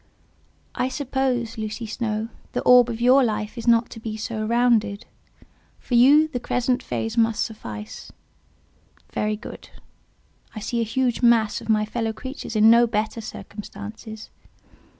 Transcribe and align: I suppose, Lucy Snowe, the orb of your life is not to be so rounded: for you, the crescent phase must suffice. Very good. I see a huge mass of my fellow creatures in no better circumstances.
I 0.73 0.89
suppose, 0.89 1.59
Lucy 1.59 1.85
Snowe, 1.85 2.29
the 2.53 2.61
orb 2.63 2.89
of 2.89 2.99
your 2.99 3.23
life 3.23 3.55
is 3.55 3.67
not 3.67 3.91
to 3.91 3.99
be 3.99 4.17
so 4.17 4.43
rounded: 4.47 5.05
for 5.77 5.93
you, 5.93 6.27
the 6.29 6.39
crescent 6.39 6.81
phase 6.81 7.19
must 7.19 7.45
suffice. 7.45 8.11
Very 9.13 9.35
good. 9.35 9.69
I 10.55 10.59
see 10.59 10.81
a 10.81 10.91
huge 10.91 11.21
mass 11.21 11.61
of 11.61 11.69
my 11.69 11.85
fellow 11.85 12.13
creatures 12.13 12.55
in 12.55 12.67
no 12.67 12.87
better 12.87 13.21
circumstances. 13.21 14.31